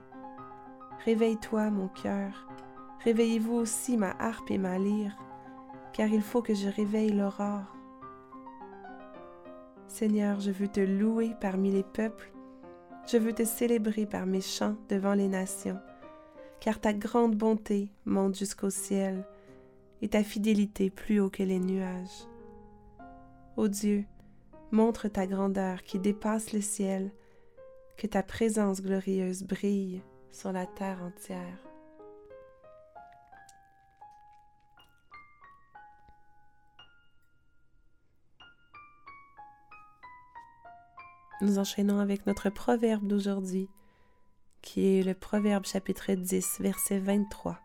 Réveille-toi, 1.04 1.70
mon 1.70 1.88
cœur. 1.88 2.48
Réveillez-vous 3.04 3.54
aussi 3.54 3.96
ma 3.96 4.10
harpe 4.18 4.50
et 4.50 4.58
ma 4.58 4.78
lyre, 4.78 5.16
car 5.92 6.08
il 6.08 6.22
faut 6.22 6.42
que 6.42 6.54
je 6.54 6.68
réveille 6.68 7.12
l'aurore. 7.12 7.76
Seigneur, 9.86 10.40
je 10.40 10.50
veux 10.50 10.68
te 10.68 10.80
louer 10.80 11.34
parmi 11.40 11.70
les 11.70 11.84
peuples 11.84 12.32
je 13.10 13.16
veux 13.16 13.32
te 13.32 13.44
célébrer 13.44 14.04
par 14.04 14.26
mes 14.26 14.42
chants 14.42 14.76
devant 14.90 15.14
les 15.14 15.28
nations, 15.28 15.78
car 16.60 16.80
ta 16.80 16.92
grande 16.92 17.36
bonté 17.36 17.90
monte 18.04 18.36
jusqu'au 18.36 18.70
ciel 18.70 19.24
et 20.02 20.08
ta 20.08 20.22
fidélité 20.22 20.90
plus 20.90 21.20
haut 21.20 21.30
que 21.30 21.42
les 21.42 21.58
nuages. 21.58 22.26
Ô 23.56 23.68
Dieu, 23.68 24.04
montre 24.70 25.08
ta 25.08 25.26
grandeur 25.26 25.82
qui 25.82 25.98
dépasse 25.98 26.52
le 26.52 26.60
ciel, 26.60 27.12
que 27.96 28.06
ta 28.06 28.22
présence 28.22 28.80
glorieuse 28.80 29.42
brille 29.42 30.02
sur 30.30 30.52
la 30.52 30.66
terre 30.66 31.02
entière. 31.02 31.58
Nous 41.40 41.58
enchaînons 41.58 42.00
avec 42.00 42.26
notre 42.26 42.50
proverbe 42.50 43.06
d'aujourd'hui, 43.06 43.68
qui 44.62 44.98
est 44.98 45.02
le 45.02 45.14
proverbe 45.14 45.64
chapitre 45.64 46.12
10, 46.12 46.60
verset 46.60 46.98
23. 46.98 47.58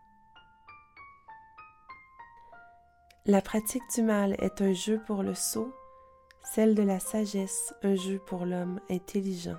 La 3.26 3.40
pratique 3.40 3.82
du 3.94 4.02
mal 4.02 4.36
est 4.38 4.60
un 4.60 4.72
jeu 4.72 5.00
pour 5.06 5.22
le 5.22 5.34
sot, 5.34 5.72
celle 6.42 6.74
de 6.74 6.82
la 6.82 7.00
sagesse 7.00 7.74
un 7.82 7.94
jeu 7.94 8.18
pour 8.18 8.44
l'homme 8.44 8.80
intelligent. 8.90 9.56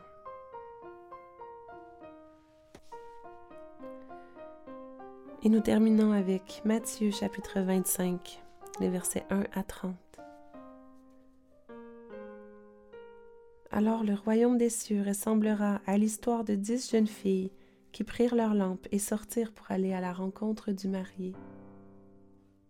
Et 5.43 5.49
nous 5.49 5.61
terminons 5.61 6.11
avec 6.11 6.61
Matthieu 6.65 7.11
chapitre 7.11 7.59
25, 7.59 8.41
les 8.79 8.89
versets 8.89 9.25
1 9.29 9.43
à 9.53 9.63
30. 9.63 9.95
Alors 13.75 14.05
le 14.05 14.13
royaume 14.13 14.57
des 14.57 14.69
cieux 14.69 15.03
ressemblera 15.05 15.81
à 15.85 15.97
l'histoire 15.97 16.45
de 16.45 16.55
dix 16.55 16.89
jeunes 16.89 17.07
filles 17.07 17.51
qui 17.91 18.05
prirent 18.05 18.33
leurs 18.33 18.53
lampes 18.53 18.87
et 18.93 18.99
sortirent 18.99 19.51
pour 19.51 19.69
aller 19.69 19.91
à 19.91 19.99
la 19.99 20.13
rencontre 20.13 20.71
du 20.71 20.87
marié. 20.87 21.33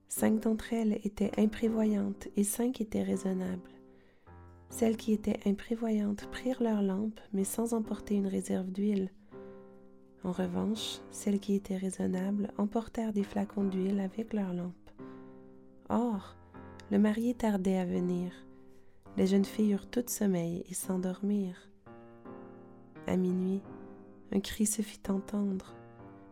Cinq 0.08 0.40
d'entre 0.40 0.74
elles 0.74 1.00
étaient 1.04 1.40
imprévoyantes 1.40 2.28
et 2.36 2.44
cinq 2.44 2.82
étaient 2.82 3.04
raisonnables. 3.04 3.70
Celles 4.72 4.98
qui 4.98 5.14
étaient 5.14 5.40
imprévoyantes 5.46 6.26
prirent 6.32 6.64
leurs 6.64 6.82
lampes, 6.82 7.20
mais 7.34 7.44
sans 7.44 7.76
emporter 7.76 8.16
une 8.16 8.26
réserve 8.26 8.72
d'huile. 8.72 9.12
En 10.24 10.32
revanche, 10.32 11.02
celles 11.12 11.40
qui 11.40 11.54
étaient 11.54 11.78
raisonnables 11.78 12.50
emportèrent 12.58 13.14
des 13.14 13.24
flacons 13.24 13.66
d'huile 13.66 14.00
avec 14.00 14.34
leurs 14.34 14.54
lampes. 14.56 14.92
Or, 15.88 16.36
le 16.90 16.98
marié 16.98 17.36
tardait 17.36 17.78
à 17.78 17.86
venir, 17.86 18.32
les 19.18 19.28
jeunes 19.28 19.46
filles 19.46 19.72
eurent 19.72 19.90
toutes 19.90 20.10
sommeil 20.10 20.64
et 20.70 20.74
s'endormirent. 20.74 21.70
À 23.08 23.16
minuit, 23.16 23.62
un 24.32 24.40
cri 24.40 24.66
se 24.66 24.82
fit 24.82 25.02
entendre. 25.10 25.74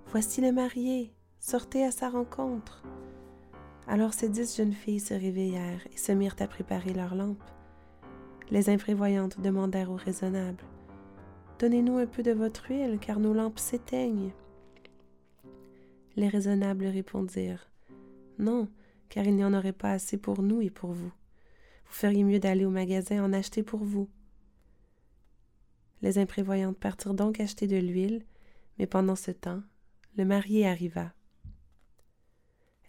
Voici 0.07 0.41
le 0.41 0.51
marié, 0.51 1.13
sortez 1.39 1.83
à 1.85 1.91
sa 1.91 2.09
rencontre. 2.09 2.83
Alors 3.87 4.13
ces 4.13 4.29
dix 4.29 4.57
jeunes 4.57 4.73
filles 4.73 4.99
se 4.99 5.13
réveillèrent 5.13 5.87
et 5.93 5.97
se 5.97 6.11
mirent 6.11 6.35
à 6.39 6.47
préparer 6.47 6.93
leurs 6.93 7.15
lampes. 7.15 7.51
Les 8.51 8.69
imprévoyantes 8.69 9.39
demandèrent 9.39 9.91
aux 9.91 9.95
raisonnables 9.95 10.63
Donnez-nous 11.59 11.97
un 11.97 12.07
peu 12.07 12.23
de 12.23 12.31
votre 12.31 12.69
huile, 12.69 12.97
car 12.99 13.19
nos 13.19 13.33
lampes 13.33 13.59
s'éteignent. 13.59 14.33
Les 16.17 16.27
raisonnables 16.27 16.87
répondirent 16.87 17.69
Non, 18.37 18.67
car 19.07 19.25
il 19.25 19.35
n'y 19.35 19.45
en 19.45 19.53
aurait 19.53 19.71
pas 19.71 19.91
assez 19.91 20.17
pour 20.17 20.41
nous 20.41 20.59
et 20.61 20.69
pour 20.69 20.91
vous. 20.91 21.11
Vous 21.85 21.93
feriez 21.93 22.23
mieux 22.23 22.39
d'aller 22.39 22.65
au 22.65 22.69
magasin 22.69 23.23
en 23.23 23.33
acheter 23.33 23.63
pour 23.63 23.83
vous. 23.83 24.09
Les 26.01 26.17
imprévoyantes 26.17 26.77
partirent 26.77 27.13
donc 27.13 27.39
acheter 27.39 27.65
de 27.65 27.77
l'huile, 27.77 28.25
mais 28.77 28.87
pendant 28.87 29.15
ce 29.15 29.31
temps, 29.31 29.61
le 30.17 30.25
marié 30.25 30.67
arriva. 30.67 31.13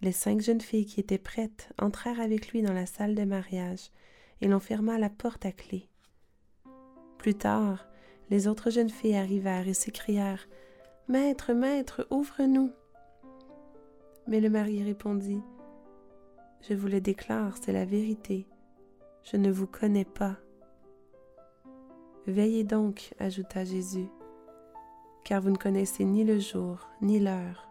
Les 0.01 0.13
cinq 0.13 0.41
jeunes 0.41 0.61
filles 0.61 0.87
qui 0.87 1.01
étaient 1.01 1.19
prêtes 1.19 1.71
entrèrent 1.79 2.21
avec 2.21 2.49
lui 2.49 2.63
dans 2.63 2.73
la 2.73 2.87
salle 2.87 3.15
de 3.15 3.25
mariage, 3.25 3.91
et 4.41 4.49
l'on 4.49 4.61
ferma 4.61 4.99
la 4.99 5.11
porte 5.11 5.47
à 5.47 5.53
clé. 5.53 5.89
Plus 7.19 7.35
tard, 7.35 7.87
les 8.31 8.49
autres 8.49 8.71
jeunes 8.71 8.91
filles 8.91 9.17
arrivèrent 9.17 9.69
et 9.69 9.75
s'écrièrent 9.75 10.49
Maître, 11.09 11.53
maître, 11.53 12.07
ouvre-nous. 12.11 12.73
Mais 14.27 14.41
le 14.41 14.51
mari 14.51 14.83
répondit 14.83 15.41
Je 16.69 16.75
vous 16.75 16.89
le 16.89 17.01
déclare, 17.01 17.57
c'est 17.63 17.73
la 17.73 17.85
vérité 17.85 18.47
je 19.25 19.37
ne 19.37 19.50
vous 19.50 19.66
connais 19.66 20.04
pas. 20.04 20.37
Veillez 22.26 22.64
donc, 22.64 23.14
ajouta 23.19 23.64
Jésus, 23.64 24.09
car 25.25 25.40
vous 25.40 25.50
ne 25.50 25.57
connaissez 25.57 26.04
ni 26.04 26.25
le 26.25 26.38
jour 26.38 26.88
ni 27.02 27.19
l'heure. 27.21 27.69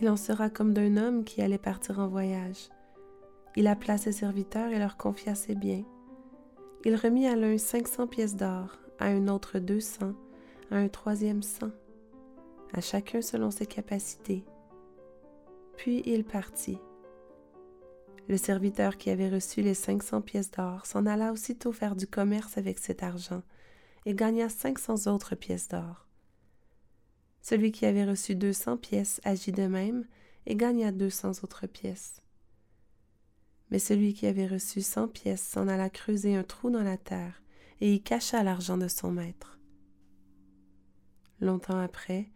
Il 0.00 0.08
en 0.08 0.16
sera 0.16 0.50
comme 0.50 0.74
d'un 0.74 0.96
homme 0.96 1.24
qui 1.24 1.40
allait 1.40 1.58
partir 1.58 1.98
en 2.00 2.08
voyage. 2.08 2.68
Il 3.56 3.68
appela 3.68 3.96
ses 3.96 4.12
serviteurs 4.12 4.70
et 4.70 4.78
leur 4.78 4.96
confia 4.96 5.34
ses 5.34 5.54
biens. 5.54 5.84
Il 6.84 6.96
remit 6.96 7.28
à 7.28 7.36
l'un 7.36 7.56
cinq 7.56 7.86
cents 7.86 8.08
pièces 8.08 8.36
d'or, 8.36 8.78
à 8.98 9.06
un 9.06 9.28
autre 9.28 9.58
deux 9.58 9.80
cents, 9.80 10.14
à 10.70 10.76
un 10.76 10.88
troisième 10.88 11.42
cent, 11.42 11.70
à 12.72 12.80
chacun 12.80 13.22
selon 13.22 13.50
ses 13.50 13.66
capacités. 13.66 14.44
Puis 15.76 16.02
il 16.06 16.24
partit. 16.24 16.78
Le 18.26 18.38
serviteur 18.38 18.96
qui 18.96 19.10
avait 19.10 19.28
reçu 19.28 19.60
les 19.60 19.74
cinq 19.74 20.02
cents 20.02 20.22
pièces 20.22 20.50
d'or 20.50 20.86
s'en 20.86 21.04
alla 21.04 21.32
aussitôt 21.32 21.72
faire 21.72 21.94
du 21.94 22.06
commerce 22.06 22.56
avec 22.56 22.78
cet 22.78 23.02
argent 23.02 23.42
et 24.06 24.14
gagna 24.14 24.48
cinq 24.48 24.78
cents 24.78 25.12
autres 25.12 25.34
pièces 25.34 25.68
d'or. 25.68 26.06
Celui 27.42 27.70
qui 27.70 27.84
avait 27.84 28.06
reçu 28.06 28.34
deux 28.34 28.54
cents 28.54 28.78
pièces 28.78 29.20
agit 29.24 29.52
de 29.52 29.66
même 29.66 30.06
et 30.46 30.56
gagna 30.56 30.90
deux 30.90 31.10
cents 31.10 31.32
autres 31.42 31.66
pièces. 31.66 32.22
Mais 33.70 33.78
celui 33.78 34.14
qui 34.14 34.26
avait 34.26 34.46
reçu 34.46 34.80
cent 34.80 35.08
pièces 35.08 35.46
s'en 35.46 35.68
alla 35.68 35.90
creuser 35.90 36.34
un 36.34 36.44
trou 36.44 36.70
dans 36.70 36.82
la 36.82 36.96
terre 36.96 37.42
et 37.82 37.92
y 37.92 38.02
cacha 38.02 38.42
l'argent 38.42 38.78
de 38.78 38.88
son 38.88 39.10
maître. 39.10 39.58
Longtemps 41.40 41.78
après, 41.78 42.30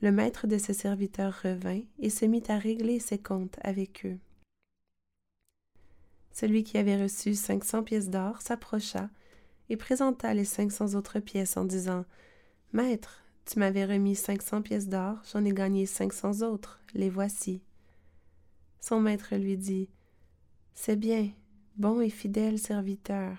le 0.00 0.12
maître 0.12 0.46
de 0.46 0.56
ses 0.56 0.74
serviteurs 0.74 1.38
revint 1.42 1.82
et 1.98 2.08
se 2.08 2.24
mit 2.24 2.44
à 2.48 2.56
régler 2.56 2.98
ses 2.98 3.18
comptes 3.18 3.58
avec 3.62 4.06
eux. 4.06 4.18
Celui 6.38 6.62
qui 6.62 6.78
avait 6.78 7.02
reçu 7.02 7.34
cinq 7.34 7.64
cents 7.64 7.82
pièces 7.82 8.10
d'or 8.10 8.40
s'approcha 8.40 9.10
et 9.70 9.76
présenta 9.76 10.32
les 10.34 10.44
cinq 10.44 10.70
cents 10.70 10.94
autres 10.94 11.18
pièces 11.18 11.56
en 11.56 11.64
disant 11.64 12.04
Maître, 12.72 13.24
tu 13.44 13.58
m'avais 13.58 13.84
remis 13.84 14.14
cinq 14.14 14.42
cents 14.42 14.62
pièces 14.62 14.86
d'or, 14.86 15.16
j'en 15.32 15.44
ai 15.44 15.52
gagné 15.52 15.84
cinq 15.84 16.12
cents 16.12 16.42
autres, 16.42 16.80
les 16.94 17.10
voici. 17.10 17.60
Son 18.80 19.00
maître 19.00 19.34
lui 19.34 19.56
dit 19.56 19.88
C'est 20.74 20.94
bien, 20.94 21.28
bon 21.76 22.00
et 22.00 22.08
fidèle 22.08 22.60
serviteur. 22.60 23.36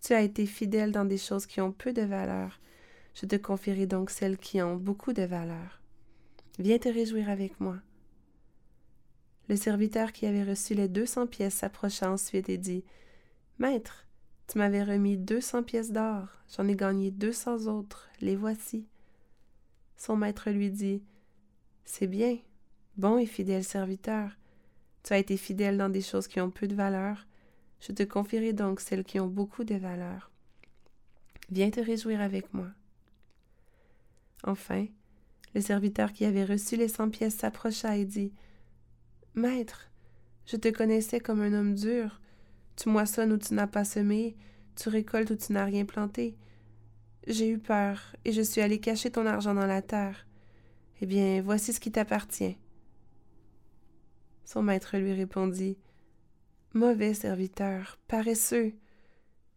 Tu 0.00 0.14
as 0.14 0.22
été 0.22 0.46
fidèle 0.46 0.92
dans 0.92 1.04
des 1.04 1.18
choses 1.18 1.44
qui 1.44 1.60
ont 1.60 1.72
peu 1.72 1.92
de 1.92 2.00
valeur, 2.00 2.58
je 3.12 3.26
te 3.26 3.36
confierai 3.36 3.84
donc 3.84 4.08
celles 4.08 4.38
qui 4.38 4.62
ont 4.62 4.76
beaucoup 4.76 5.12
de 5.12 5.24
valeur. 5.24 5.82
Viens 6.58 6.78
te 6.78 6.88
réjouir 6.88 7.28
avec 7.28 7.60
moi. 7.60 7.76
Le 9.48 9.56
serviteur 9.56 10.12
qui 10.12 10.26
avait 10.26 10.44
reçu 10.44 10.74
les 10.74 10.88
deux 10.88 11.06
cents 11.06 11.26
pièces 11.26 11.54
s'approcha 11.54 12.10
ensuite 12.10 12.48
et 12.48 12.58
dit 12.58 12.84
Maître, 13.58 14.06
tu 14.46 14.58
m'avais 14.58 14.82
remis 14.82 15.16
deux 15.16 15.40
cents 15.40 15.62
pièces 15.62 15.90
d'or, 15.90 16.28
j'en 16.54 16.68
ai 16.68 16.76
gagné 16.76 17.10
deux 17.10 17.32
cents 17.32 17.66
autres, 17.66 18.08
les 18.20 18.36
voici. 18.36 18.86
Son 19.96 20.16
maître 20.16 20.50
lui 20.50 20.70
dit 20.70 21.02
C'est 21.84 22.06
bien, 22.06 22.38
bon 22.96 23.18
et 23.18 23.26
fidèle 23.26 23.64
serviteur. 23.64 24.30
Tu 25.02 25.12
as 25.12 25.18
été 25.18 25.36
fidèle 25.36 25.78
dans 25.78 25.88
des 25.88 26.02
choses 26.02 26.28
qui 26.28 26.40
ont 26.40 26.50
peu 26.50 26.68
de 26.68 26.74
valeur. 26.74 27.26
Je 27.80 27.92
te 27.92 28.02
confierai 28.02 28.52
donc 28.52 28.80
celles 28.80 29.04
qui 29.04 29.18
ont 29.18 29.26
beaucoup 29.28 29.64
de 29.64 29.76
valeur. 29.76 30.30
Viens 31.50 31.70
te 31.70 31.80
réjouir 31.80 32.20
avec 32.20 32.52
moi. 32.52 32.68
Enfin, 34.44 34.86
le 35.54 35.60
serviteur 35.60 36.12
qui 36.12 36.24
avait 36.24 36.44
reçu 36.44 36.76
les 36.76 36.88
cent 36.88 37.08
pièces 37.08 37.36
s'approcha 37.36 37.96
et 37.96 38.04
dit 38.04 38.32
Maître, 39.38 39.88
je 40.46 40.56
te 40.56 40.68
connaissais 40.68 41.20
comme 41.20 41.42
un 41.42 41.52
homme 41.52 41.74
dur. 41.74 42.20
Tu 42.74 42.88
moissonnes 42.88 43.32
où 43.32 43.38
tu 43.38 43.54
n'as 43.54 43.68
pas 43.68 43.84
semé, 43.84 44.36
tu 44.74 44.88
récoltes 44.88 45.30
où 45.30 45.36
tu 45.36 45.52
n'as 45.52 45.64
rien 45.64 45.84
planté. 45.84 46.36
J'ai 47.28 47.48
eu 47.48 47.58
peur 47.58 48.16
et 48.24 48.32
je 48.32 48.42
suis 48.42 48.60
allé 48.60 48.80
cacher 48.80 49.12
ton 49.12 49.26
argent 49.26 49.54
dans 49.54 49.66
la 49.66 49.80
terre. 49.80 50.26
Eh 51.00 51.06
bien, 51.06 51.40
voici 51.40 51.72
ce 51.72 51.78
qui 51.78 51.92
t'appartient. 51.92 52.58
Son 54.44 54.62
maître 54.62 54.96
lui 54.98 55.12
répondit 55.12 55.78
Mauvais 56.74 57.14
serviteur, 57.14 58.00
paresseux. 58.08 58.72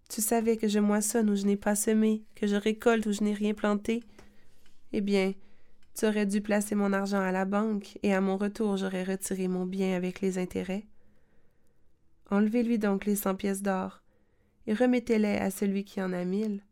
Tu 0.09 0.21
savais 0.21 0.57
que 0.57 0.67
je 0.67 0.79
moissonne 0.79 1.29
où 1.31 1.35
je 1.35 1.45
n'ai 1.45 1.57
pas 1.57 1.75
semé, 1.75 2.23
que 2.35 2.45
je 2.45 2.55
récolte 2.55 3.07
où 3.07 3.13
je 3.13 3.23
n'ai 3.23 3.33
rien 3.33 3.55
planté. 3.55 4.03
Eh 4.93 5.01
bien, 5.01 5.33
tu 5.93 6.05
aurais 6.05 6.25
dû 6.25 6.41
placer 6.41 6.75
mon 6.75 6.93
argent 6.93 7.19
à 7.19 7.31
la 7.31 7.45
banque, 7.45 7.98
et 8.03 8.13
à 8.13 8.21
mon 8.21 8.38
retour 8.38 8.77
j'aurais 8.77 9.03
retiré 9.03 9.48
mon 9.48 9.65
bien 9.65 9.95
avec 9.95 10.21
les 10.21 10.38
intérêts. 10.38 10.86
Enlevez-lui 12.29 12.79
donc 12.79 13.05
les 13.05 13.15
cent 13.15 13.36
pièces 13.36 13.62
d'or, 13.62 14.01
et 14.67 14.74
remettez-les 14.74 15.38
à 15.38 15.51
celui 15.51 15.83
qui 15.83 16.01
en 16.01 16.13
a 16.13 16.24
mille. 16.24 16.63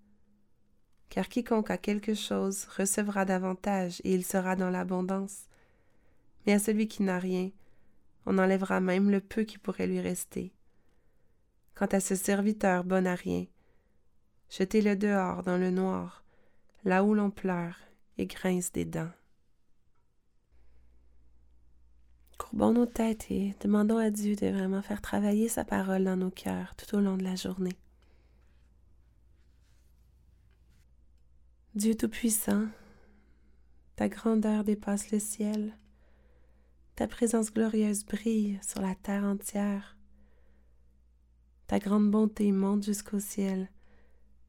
Car 1.09 1.27
quiconque 1.27 1.71
a 1.71 1.77
quelque 1.77 2.13
chose 2.13 2.65
recevra 2.77 3.25
davantage, 3.25 4.01
et 4.03 4.13
il 4.13 4.23
sera 4.23 4.55
dans 4.55 4.69
l'abondance. 4.69 5.47
Mais 6.45 6.53
à 6.53 6.59
celui 6.59 6.87
qui 6.87 7.03
n'a 7.03 7.19
rien, 7.19 7.51
on 8.25 8.37
enlèvera 8.37 8.79
même 8.79 9.09
le 9.09 9.19
peu 9.19 9.43
qui 9.43 9.57
pourrait 9.57 9.87
lui 9.87 9.99
rester. 9.99 10.53
Quant 11.75 11.87
à 11.87 11.99
ce 11.99 12.15
serviteur 12.15 12.83
bon 12.83 13.07
à 13.07 13.15
rien, 13.15 13.45
jetez-le 14.49 14.95
dehors 14.95 15.43
dans 15.43 15.57
le 15.57 15.71
noir, 15.71 16.23
là 16.83 17.03
où 17.03 17.13
l'on 17.13 17.31
pleure 17.31 17.79
et 18.17 18.27
grince 18.27 18.71
des 18.71 18.85
dents. 18.85 19.11
Courbons 22.39 22.71
nos 22.71 22.85
têtes 22.85 23.29
et 23.29 23.53
demandons 23.59 23.97
à 23.97 24.09
Dieu 24.09 24.35
de 24.35 24.47
vraiment 24.47 24.81
faire 24.81 25.01
travailler 25.01 25.49
sa 25.49 25.65
parole 25.65 26.05
dans 26.05 26.15
nos 26.15 26.31
cœurs 26.31 26.73
tout 26.77 26.95
au 26.95 27.01
long 27.01 27.17
de 27.17 27.23
la 27.23 27.35
journée. 27.35 27.77
Dieu 31.75 31.95
Tout-Puissant, 31.95 32.67
ta 33.97 34.07
grandeur 34.07 34.63
dépasse 34.63 35.11
le 35.11 35.19
ciel, 35.19 35.77
ta 36.95 37.07
présence 37.07 37.53
glorieuse 37.53 38.05
brille 38.05 38.57
sur 38.63 38.81
la 38.81 38.95
terre 38.95 39.25
entière, 39.25 39.97
ta 41.67 41.77
grande 41.77 42.09
bonté 42.09 42.51
monte 42.53 42.83
jusqu'au 42.83 43.19
ciel, 43.19 43.69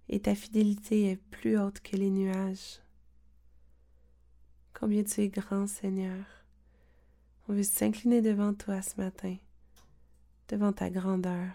et 0.09 0.21
ta 0.21 0.35
fidélité 0.35 1.11
est 1.11 1.17
plus 1.17 1.59
haute 1.59 1.81
que 1.81 1.97
les 1.97 2.11
nuages. 2.11 2.81
Combien 4.73 5.03
tu 5.03 5.21
es 5.23 5.29
grand, 5.29 5.67
Seigneur. 5.67 6.40
On 7.51 7.53
veut 7.53 7.65
s'incliner 7.65 8.23
devant 8.23 8.55
toi 8.55 8.81
ce 8.81 8.95
matin, 9.01 9.37
devant 10.47 10.73
ta 10.73 10.89
grandeur. 10.89 11.51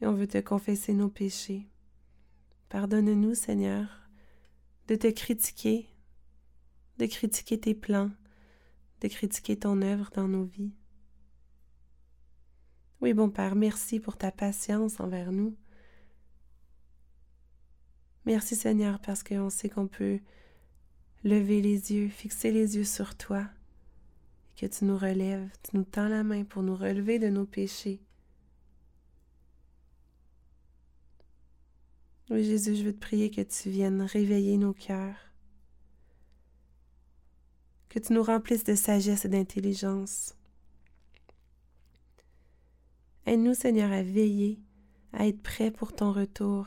Et 0.00 0.06
on 0.06 0.14
veut 0.14 0.26
te 0.26 0.38
confesser 0.38 0.94
nos 0.94 1.10
péchés. 1.10 1.68
Pardonne-nous, 2.70 3.34
Seigneur, 3.34 4.08
de 4.88 4.94
te 4.94 5.08
critiquer, 5.08 5.90
de 6.96 7.04
critiquer 7.04 7.60
tes 7.60 7.74
plans, 7.74 8.10
de 9.02 9.08
critiquer 9.08 9.58
ton 9.58 9.82
œuvre 9.82 10.10
dans 10.14 10.26
nos 10.26 10.44
vies. 10.44 10.72
Oui, 13.02 13.12
bon 13.12 13.28
Père, 13.28 13.56
merci 13.56 14.00
pour 14.00 14.16
ta 14.16 14.32
patience 14.32 15.00
envers 15.00 15.32
nous. 15.32 15.54
Merci 18.24 18.56
Seigneur 18.56 19.00
parce 19.00 19.22
qu'on 19.22 19.50
sait 19.50 19.68
qu'on 19.68 19.86
peut 19.86 20.20
lever 21.24 21.60
les 21.60 21.92
yeux, 21.92 22.08
fixer 22.08 22.50
les 22.50 22.78
yeux 22.78 22.84
sur 22.84 23.18
toi, 23.18 23.46
que 24.56 24.66
tu 24.66 24.84
nous 24.84 24.96
relèves, 24.96 25.50
tu 25.62 25.76
nous 25.76 25.84
tends 25.84 26.08
la 26.08 26.24
main 26.24 26.44
pour 26.44 26.62
nous 26.62 26.76
relever 26.76 27.18
de 27.18 27.28
nos 27.28 27.44
péchés. 27.44 28.00
Oui, 32.30 32.42
Jésus, 32.42 32.74
je 32.74 32.82
veux 32.82 32.94
te 32.94 33.00
prier 33.00 33.30
que 33.30 33.42
tu 33.42 33.70
viennes 33.70 34.02
réveiller 34.02 34.56
nos 34.56 34.72
cœurs, 34.72 35.30
que 37.88 37.98
tu 37.98 38.14
nous 38.14 38.22
remplisses 38.22 38.64
de 38.64 38.74
sagesse 38.74 39.26
et 39.26 39.28
d'intelligence. 39.28 40.34
Aide-nous, 43.26 43.54
Seigneur, 43.54 43.92
à 43.92 44.02
veiller, 44.02 44.58
à 45.12 45.26
être 45.26 45.42
prêts 45.42 45.70
pour 45.70 45.92
ton 45.94 46.12
retour 46.12 46.66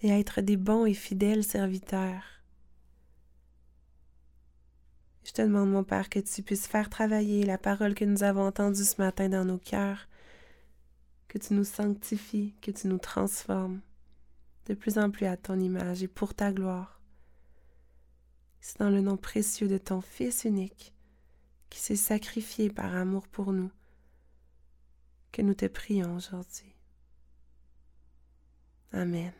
et 0.00 0.10
à 0.10 0.18
être 0.18 0.40
des 0.40 0.56
bons 0.56 0.86
et 0.86 0.94
fidèles 0.94 1.44
serviteurs. 1.44 2.41
Je 5.24 5.32
te 5.32 5.42
demande, 5.42 5.70
mon 5.70 5.84
Père, 5.84 6.08
que 6.08 6.18
tu 6.18 6.42
puisses 6.42 6.66
faire 6.66 6.90
travailler 6.90 7.44
la 7.44 7.58
parole 7.58 7.94
que 7.94 8.04
nous 8.04 8.22
avons 8.22 8.46
entendue 8.46 8.84
ce 8.84 9.00
matin 9.00 9.28
dans 9.28 9.44
nos 9.44 9.58
cœurs, 9.58 10.08
que 11.28 11.38
tu 11.38 11.54
nous 11.54 11.64
sanctifies, 11.64 12.54
que 12.60 12.70
tu 12.70 12.88
nous 12.88 12.98
transformes 12.98 13.80
de 14.66 14.74
plus 14.74 14.98
en 14.98 15.10
plus 15.10 15.26
à 15.26 15.36
ton 15.36 15.58
image 15.58 16.02
et 16.02 16.08
pour 16.08 16.34
ta 16.34 16.52
gloire. 16.52 17.00
C'est 18.60 18.78
dans 18.78 18.90
le 18.90 19.00
nom 19.00 19.16
précieux 19.16 19.68
de 19.68 19.78
ton 19.78 20.00
Fils 20.00 20.44
unique, 20.44 20.94
qui 21.70 21.80
s'est 21.80 21.96
sacrifié 21.96 22.70
par 22.70 22.94
amour 22.94 23.26
pour 23.26 23.52
nous, 23.52 23.70
que 25.32 25.42
nous 25.42 25.54
te 25.54 25.66
prions 25.66 26.14
aujourd'hui. 26.14 26.74
Amen. 28.92 29.32